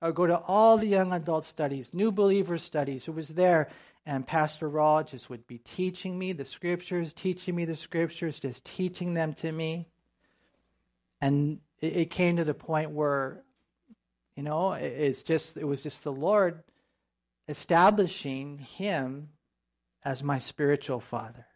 [0.00, 3.68] I would go to all the young adult studies, new believer studies, who was there.
[4.04, 8.64] And Pastor Raul just would be teaching me the scriptures, teaching me the scriptures, just
[8.64, 9.88] teaching them to me.
[11.20, 13.42] And it, it came to the point where
[14.36, 16.62] you know, it's just it was just the Lord
[17.48, 19.30] establishing him
[20.04, 21.46] as my spiritual father.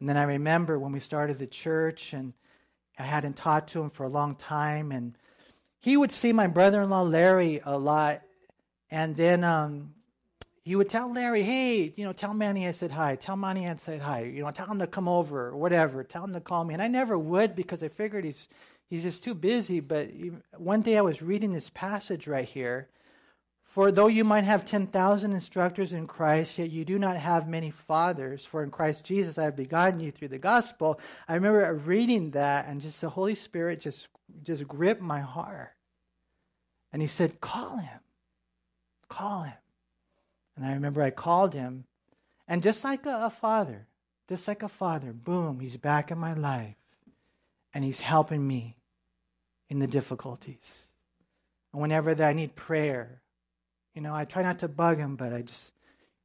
[0.00, 2.32] And then I remember when we started the church and
[2.98, 5.16] I hadn't talked to him for a long time and
[5.78, 8.22] he would see my brother-in-law Larry a lot
[8.90, 9.94] and then um,
[10.62, 13.16] he would tell Larry, hey, you know, tell Manny I said hi.
[13.16, 14.22] Tell Manny I said hi.
[14.22, 16.04] You know, tell him to come over or whatever.
[16.04, 16.74] Tell him to call me.
[16.74, 18.48] And I never would because I figured he's
[18.88, 19.80] he's just too busy.
[19.80, 20.10] But
[20.56, 22.88] one day I was reading this passage right here.
[23.70, 27.70] For though you might have 10,000 instructors in Christ, yet you do not have many
[27.70, 28.44] fathers.
[28.44, 30.98] For in Christ Jesus I have begotten you through the gospel.
[31.28, 34.08] I remember reading that and just the Holy Spirit just,
[34.42, 35.70] just gripped my heart.
[36.92, 38.00] And he said, Call him.
[39.08, 39.52] Call him.
[40.56, 41.84] And I remember I called him.
[42.48, 43.86] And just like a, a father,
[44.28, 46.74] just like a father, boom, he's back in my life.
[47.72, 48.78] And he's helping me
[49.68, 50.88] in the difficulties.
[51.72, 53.22] And whenever that I need prayer,
[53.94, 55.72] you know, I try not to bug him, but I just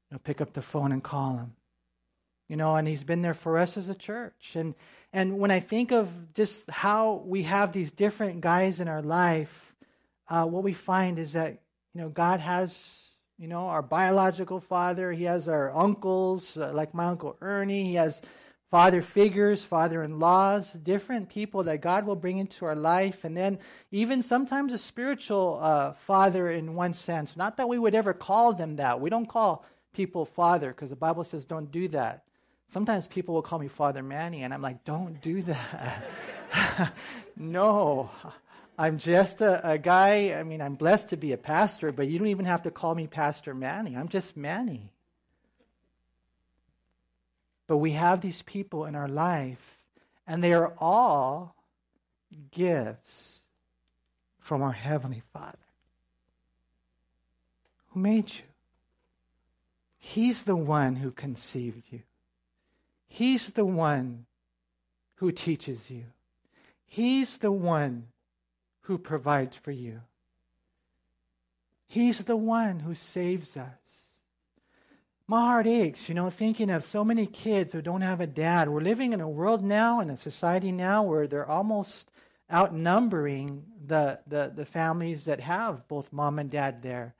[0.10, 1.54] you know, pick up the phone and call him.
[2.48, 4.56] You know, and he's been there for us as a church.
[4.56, 4.76] And
[5.12, 9.74] and when I think of just how we have these different guys in our life,
[10.28, 11.62] uh, what we find is that
[11.94, 13.04] you know God has
[13.40, 15.12] you know our biological father.
[15.12, 17.86] He has our uncles, uh, like my uncle Ernie.
[17.86, 18.22] He has
[18.72, 23.24] father figures, father in laws, different people that God will bring into our life.
[23.24, 23.60] And then
[23.92, 27.38] even sometimes a spiritual uh, father in one sense.
[27.38, 29.00] Not that we would ever call them that.
[29.00, 32.24] We don't call people father because the Bible says don't do that.
[32.68, 36.04] Sometimes people will call me Father Manny, and I'm like, don't do that.
[37.38, 38.10] no.
[38.78, 40.34] I'm just a, a, guy.
[40.34, 42.94] I mean, I'm blessed to be a pastor, but you don't even have to call
[42.94, 43.96] me Pastor Manny.
[43.96, 44.92] I'm just Manny.
[47.68, 49.78] But we have these people in our life,
[50.28, 51.56] and they are all
[52.52, 53.40] gifts
[54.40, 55.58] from our Heavenly Father
[57.88, 58.44] who made you.
[59.98, 62.02] He's the one who conceived you.
[63.08, 64.26] He's the one
[65.16, 66.04] who teaches you.
[66.86, 68.08] He's the one
[68.82, 70.02] who provides for you.
[71.88, 74.05] He's the one who saves us
[75.28, 78.70] my heart aches, you know, thinking of so many kids who don't have a dad.
[78.70, 82.12] We're living in a world now, in a society now, where they're almost
[82.52, 87.16] outnumbering the, the, the families that have both mom and dad there.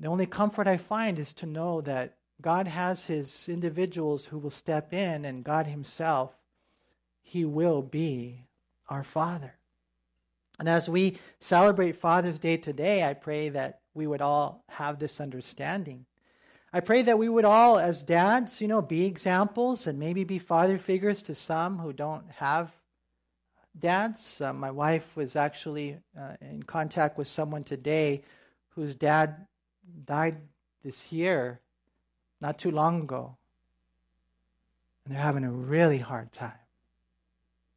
[0.00, 4.50] The only comfort I find is to know that God has his individuals who will
[4.50, 6.34] step in, and God himself,
[7.22, 8.44] he will be
[8.90, 9.54] our Father.
[10.58, 15.18] And as we celebrate Father's Day today, I pray that we would all have this
[15.18, 16.04] understanding
[16.72, 20.38] I pray that we would all, as dads, you know, be examples and maybe be
[20.38, 22.70] father figures to some who don't have
[23.76, 24.40] dads.
[24.40, 28.22] Uh, my wife was actually uh, in contact with someone today
[28.68, 29.46] whose dad
[30.04, 30.36] died
[30.84, 31.60] this year,
[32.40, 33.36] not too long ago.
[35.04, 36.52] And they're having a really hard time.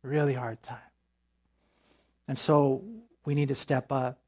[0.03, 0.77] Really hard time.
[2.27, 2.83] And so
[3.25, 4.19] we need to step up.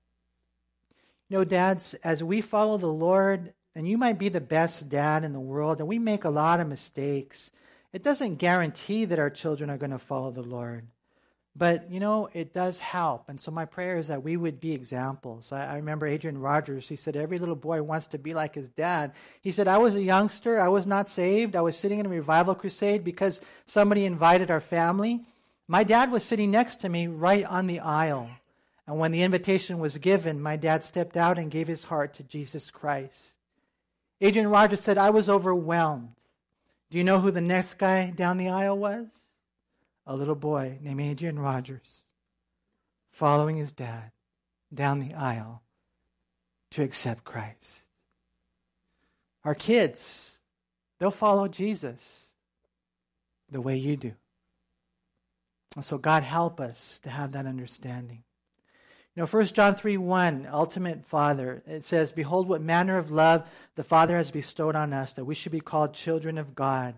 [1.29, 5.23] You know, dads, as we follow the Lord and you might be the best dad
[5.23, 7.51] in the world, and we make a lot of mistakes.
[7.91, 10.87] It doesn't guarantee that our children are going to follow the Lord.
[11.57, 13.29] But, you know, it does help.
[13.29, 15.53] And so my prayer is that we would be examples.
[15.53, 18.67] I, I, remember Adrian Rogers, he said, every little boy wants to be like his
[18.67, 19.13] dad.
[19.41, 20.59] He said, I was a youngster.
[20.59, 21.55] I was not saved.
[21.55, 25.21] I was sitting in a revival crusade because somebody invited our family.
[25.69, 28.29] My dad was sitting next to me right on the aisle.
[28.85, 32.23] And when the invitation was given, my dad stepped out and gave his heart to
[32.23, 33.31] Jesus Christ.
[34.21, 36.13] Adrian Rogers said, I was overwhelmed.
[36.89, 39.07] Do you know who the next guy down the aisle was?
[40.07, 42.03] A little boy named Adrian Rogers,
[43.11, 44.11] following his dad
[44.73, 45.63] down the aisle
[46.71, 47.81] to accept Christ.
[49.43, 50.39] Our kids,
[50.99, 52.31] they'll follow Jesus
[53.51, 54.13] the way you do.
[55.75, 58.23] And so, God, help us to have that understanding.
[59.15, 63.47] You know, 1 John 3 1, ultimate Father, it says, Behold, what manner of love
[63.75, 66.95] the Father has bestowed on us, that we should be called children of God.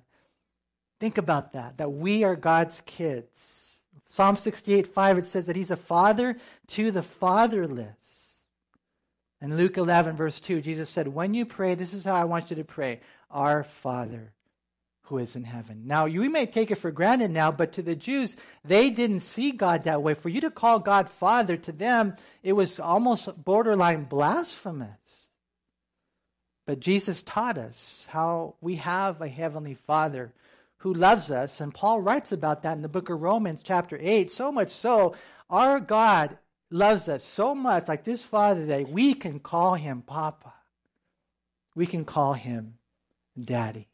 [0.99, 3.83] Think about that, that we are God's kids.
[4.07, 6.37] Psalm 68 5, it says that He's a father
[6.67, 8.23] to the fatherless.
[9.39, 12.49] And Luke 11, verse 2, Jesus said, When you pray, this is how I want
[12.49, 14.33] you to pray Our Father
[15.07, 15.83] who is in heaven.
[15.85, 18.35] Now, you may take it for granted now, but to the Jews,
[18.65, 20.13] they didn't see God that way.
[20.13, 25.29] For you to call God Father to them, it was almost borderline blasphemous.
[26.65, 30.33] But Jesus taught us how we have a heavenly Father
[30.79, 31.61] who loves us.
[31.61, 34.29] And Paul writes about that in the book of Romans, chapter 8.
[34.29, 35.15] So much so,
[35.49, 36.37] our God
[36.69, 40.53] loves us so much, like this Father, that we can call him Papa.
[41.75, 42.73] We can call him
[43.41, 43.87] Daddy.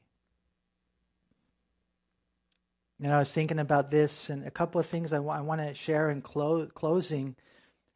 [3.03, 5.59] And I was thinking about this and a couple of things I, w- I want
[5.59, 7.35] to share in clo- closing.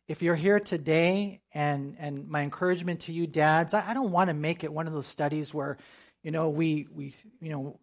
[0.08, 4.30] If you're here today, and, and my encouragement to you, dads, I, I don't want
[4.30, 5.78] to make it one of those studies where,
[6.24, 7.80] you know, we, we, you know,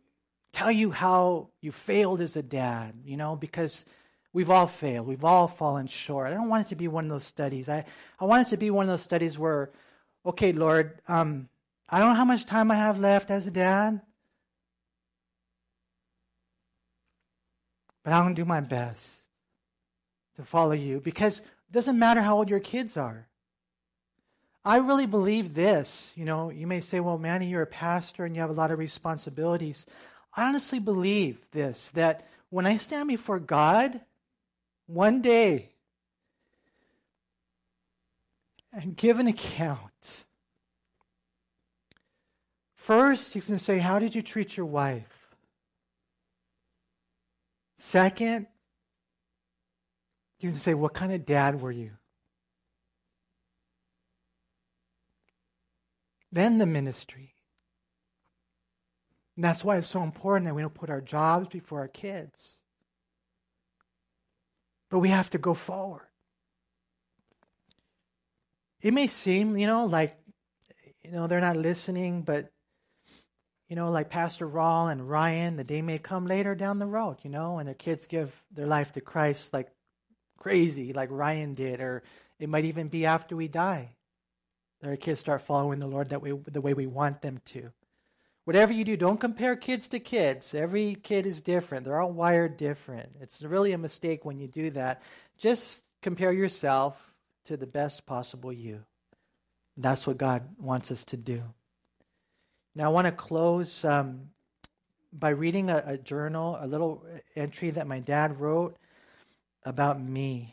[0.53, 3.87] tell you how you failed as a dad, you know, because
[4.35, 5.07] we've all failed.
[5.07, 6.31] We've all fallen short.
[6.31, 7.69] I don't want it to be one of those studies.
[7.71, 7.87] I,
[8.21, 9.71] I want it to be one of those studies where,
[10.27, 11.49] okay, Lord, um,
[11.89, 14.03] I don't know how much time I have left as a dad.
[18.05, 19.19] But I'm going to do my best
[20.37, 23.27] to follow you because it doesn't matter how old your kids are.
[24.65, 26.13] I really believe this.
[26.15, 28.71] You know, you may say, well, Manny, you're a pastor and you have a lot
[28.71, 29.87] of responsibilities.
[30.37, 34.01] I honestly believe this that when I stand before God,
[34.87, 35.71] one day,
[38.73, 40.25] and give an account,
[42.75, 45.24] first, he's going to say, How did you treat your wife?
[47.85, 48.47] Second,
[50.41, 51.91] going to say, What kind of dad were you?
[56.33, 57.35] Then the ministry.
[59.37, 62.57] And that's why it's so important that we don't put our jobs before our kids.
[64.91, 66.09] But we have to go forward.
[68.81, 70.17] It may seem, you know, like,
[71.03, 72.51] you know, they're not listening, but
[73.69, 77.17] you know, like Pastor Raul and Ryan, the day may come later down the road,
[77.23, 79.71] you know, and their kids give their life to Christ like
[80.39, 82.03] crazy, like Ryan did, or
[82.39, 83.91] it might even be after we die.
[84.83, 87.71] Their kids start following the Lord that way, the way we want them to.
[88.45, 90.53] Whatever you do, don't compare kids to kids.
[90.53, 91.87] Every kid is different.
[91.87, 93.09] They're all wired different.
[93.23, 95.01] It's really a mistake when you do that.
[95.39, 96.95] Just compare yourself
[97.47, 98.85] to the best possible you.
[99.79, 101.43] That's what God wants us to do.
[102.77, 104.31] Now, I want to close um,
[105.13, 107.07] by reading a, a journal, a little
[107.37, 108.77] entry that my dad wrote
[109.63, 110.53] about me,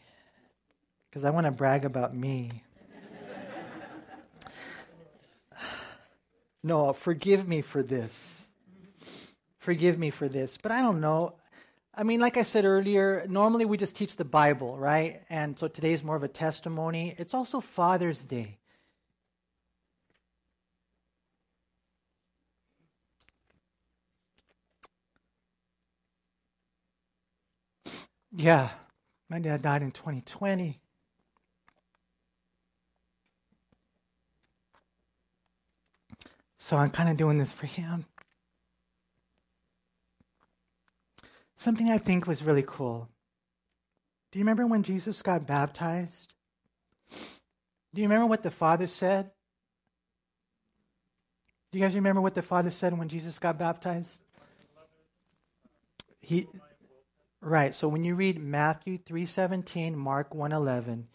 [1.10, 2.52] because I want to brag about me.
[6.64, 8.48] no, forgive me for this.
[9.58, 10.58] Forgive me for this.
[10.62, 11.34] But I don't know.
[11.96, 15.24] I mean, like I said earlier, normally we just teach the Bible, right?
[15.32, 17.16] And so today's more of a testimony.
[17.18, 18.60] It's also Father's Day.
[28.42, 28.70] Yeah,
[29.30, 30.80] my dad died in 2020.
[36.58, 38.06] So I'm kind of doing this for him.
[41.58, 43.08] Something I think was really cool.
[44.32, 46.34] Do you remember when Jesus got baptized?
[47.94, 49.30] Do you remember what the Father said?
[51.72, 54.20] Do you guys remember what the Father said when Jesus got baptized?
[56.22, 56.48] He
[57.42, 57.74] Right.
[57.74, 61.08] So when you read Matthew 3:17, Mark 1:11,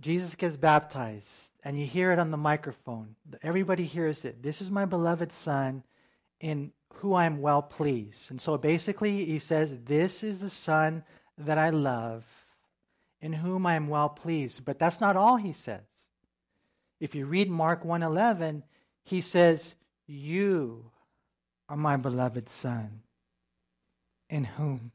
[0.00, 3.16] Jesus gets baptized and you hear it on the microphone.
[3.42, 4.40] Everybody hears it.
[4.40, 5.82] This is my beloved son
[6.38, 8.30] in who I am well pleased.
[8.30, 11.04] And so basically he says, "This is the son
[11.36, 12.24] that I love,
[13.20, 15.82] in whom I am well pleased." But that's not all he says.
[17.00, 18.62] If you read Mark 1:11,
[19.02, 19.74] he says,
[20.06, 20.92] "You
[21.68, 23.02] are my beloved son,
[24.30, 24.92] in whom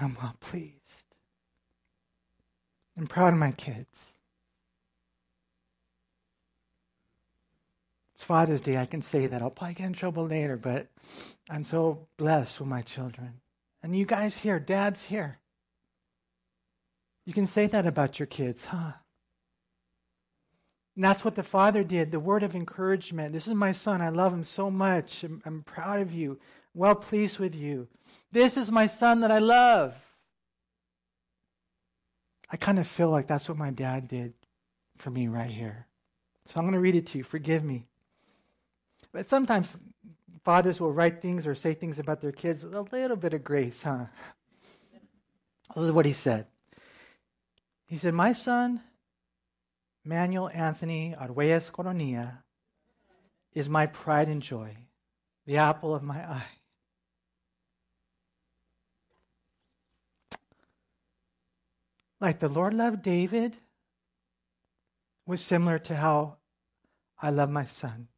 [0.00, 1.04] I'm well pleased.
[2.96, 4.14] I'm proud of my kids.
[8.14, 8.76] It's Father's Day.
[8.76, 9.42] I can say that.
[9.42, 10.86] I'll probably get in trouble later, but
[11.50, 13.40] I'm so blessed with my children.
[13.82, 15.38] And you guys here, dads here,
[17.26, 18.92] you can say that about your kids, huh?
[20.94, 23.32] And that's what the father did the word of encouragement.
[23.32, 24.00] This is my son.
[24.00, 25.24] I love him so much.
[25.24, 26.38] I'm, I'm proud of you,
[26.74, 27.88] well pleased with you.
[28.32, 29.94] This is my son that I love.
[32.50, 34.34] I kind of feel like that's what my dad did
[34.98, 35.86] for me right here.
[36.46, 37.24] So I'm going to read it to you.
[37.24, 37.86] Forgive me.
[39.12, 39.76] But sometimes
[40.44, 43.44] fathers will write things or say things about their kids with a little bit of
[43.44, 44.06] grace, huh?
[45.74, 46.46] This is what he said.
[47.86, 48.80] He said, My son,
[50.04, 52.38] Manuel Anthony Arguelles Coronilla,
[53.54, 54.76] is my pride and joy,
[55.46, 56.44] the apple of my eye.
[62.24, 63.54] Like the Lord loved David
[65.26, 66.36] was similar to how
[67.20, 68.08] I love my son.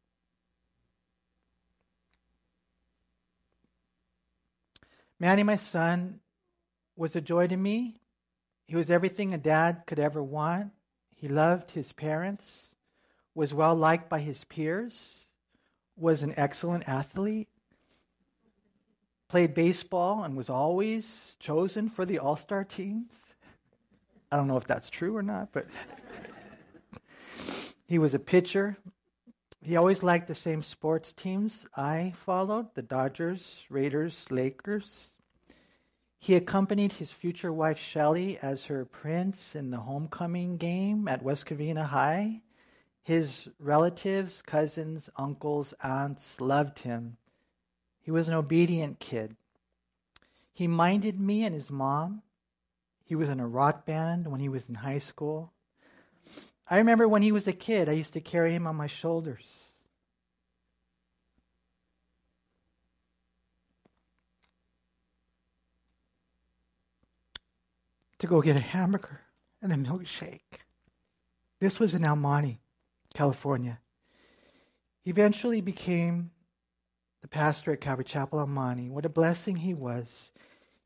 [5.19, 6.21] Manny, my son,
[6.95, 7.99] was a joy to me.
[8.65, 10.71] He was everything a dad could ever want.
[11.13, 12.75] He loved his parents,
[13.35, 15.25] was well liked by his peers,
[15.97, 17.49] was an excellent athlete,
[19.27, 23.26] played baseball, and was always chosen for the all star teams.
[24.31, 25.67] I don't know if that's true or not, but
[27.87, 28.77] he was a pitcher.
[29.61, 35.11] He always liked the same sports teams I followed the Dodgers, Raiders, Lakers.
[36.19, 41.45] He accompanied his future wife Shelley as her prince in the homecoming game at West
[41.45, 42.41] Covina High.
[43.03, 47.17] His relatives, cousins, uncles, aunts loved him.
[48.01, 49.37] He was an obedient kid.
[50.53, 52.23] He minded me and his mom.
[53.07, 55.53] He was in a rock band when he was in high school.
[56.69, 59.45] I remember when he was a kid, I used to carry him on my shoulders.
[68.19, 69.21] To go get a hamburger
[69.61, 70.65] and a milkshake.
[71.61, 72.59] This was in Monte,
[73.13, 73.79] California.
[75.05, 76.31] He eventually became
[77.21, 78.89] the pastor at Calvary Chapel El Monte.
[78.89, 80.31] What a blessing he was.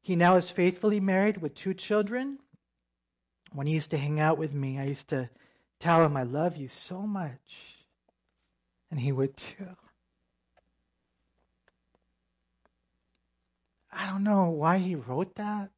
[0.02, 2.39] He now is faithfully married with two children.
[3.54, 5.30] When he used to hang out with me, I used to
[5.82, 7.80] Tell him I love you so much.
[8.91, 9.76] And he would too.
[13.91, 15.72] I don't know why he wrote that.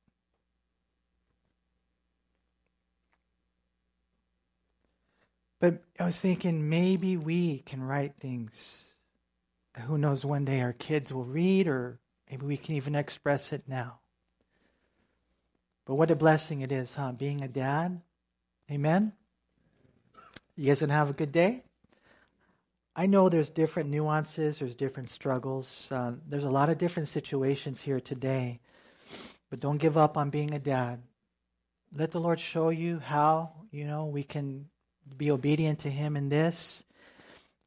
[5.61, 8.83] But I was thinking maybe we can write things
[9.73, 11.99] that who knows one day our kids will read, or
[12.29, 13.99] maybe we can even express it now.
[15.85, 17.11] But what a blessing it is, huh?
[17.11, 18.01] Being a dad.
[18.71, 19.13] Amen?
[20.55, 21.63] You guys gonna have a good day?
[22.95, 27.81] I know there's different nuances, there's different struggles, uh, there's a lot of different situations
[27.81, 28.59] here today,
[29.49, 31.01] but don't give up on being a dad.
[31.95, 34.69] Let the Lord show you how you know we can
[35.17, 36.83] be obedient to Him in this.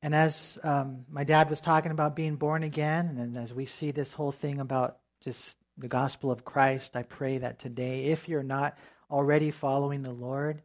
[0.01, 3.91] And as um, my dad was talking about being born again, and as we see
[3.91, 8.43] this whole thing about just the gospel of Christ, I pray that today, if you're
[8.43, 8.79] not
[9.11, 10.63] already following the Lord,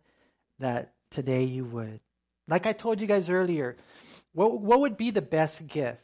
[0.60, 2.00] that today you would.
[2.48, 3.78] Like I told you guys earlier,
[4.34, 6.02] what, what would be the best gift?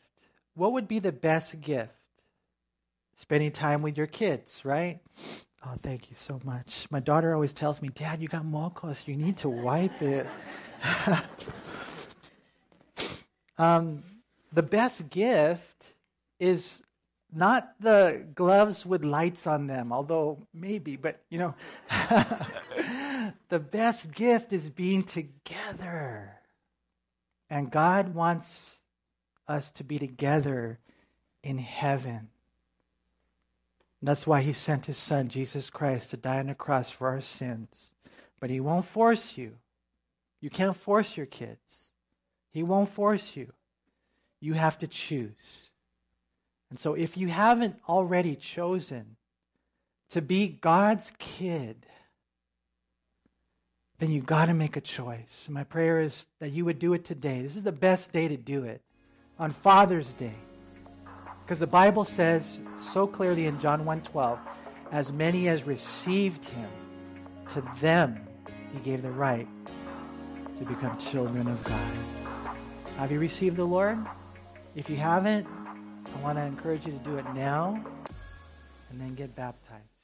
[0.55, 1.93] What would be the best gift?
[3.15, 4.99] Spending time with your kids, right?
[5.65, 6.87] Oh, thank you so much.
[6.91, 9.07] My daughter always tells me, Dad, you got mocos.
[9.07, 10.27] You need to wipe it.
[13.57, 14.03] um,
[14.53, 15.83] the best gift
[16.39, 16.83] is
[17.33, 21.55] not the gloves with lights on them, although maybe, but you know,
[23.49, 26.33] the best gift is being together.
[27.49, 28.77] And God wants
[29.47, 30.79] us to be together
[31.43, 32.29] in heaven.
[34.01, 37.21] That's why He sent His Son, Jesus Christ, to die on the cross for our
[37.21, 37.91] sins.
[38.39, 39.53] But He won't force you.
[40.39, 41.91] You can't force your kids.
[42.51, 43.51] He won't force you.
[44.39, 45.71] You have to choose.
[46.69, 49.15] And so, if you haven't already chosen
[50.09, 51.85] to be God's kid,
[53.99, 55.43] then you got to make a choice.
[55.47, 57.41] And my prayer is that you would do it today.
[57.41, 58.81] This is the best day to do it
[59.39, 60.35] on Father's Day.
[61.43, 64.39] Because the Bible says so clearly in John 1:12,
[64.91, 66.69] as many as received him,
[67.53, 68.27] to them
[68.73, 69.47] he gave the right
[70.59, 71.93] to become children of God.
[72.97, 73.97] Have you received the Lord?
[74.75, 75.47] If you haven't,
[76.17, 77.79] I want to encourage you to do it now
[78.89, 79.96] and then get baptized.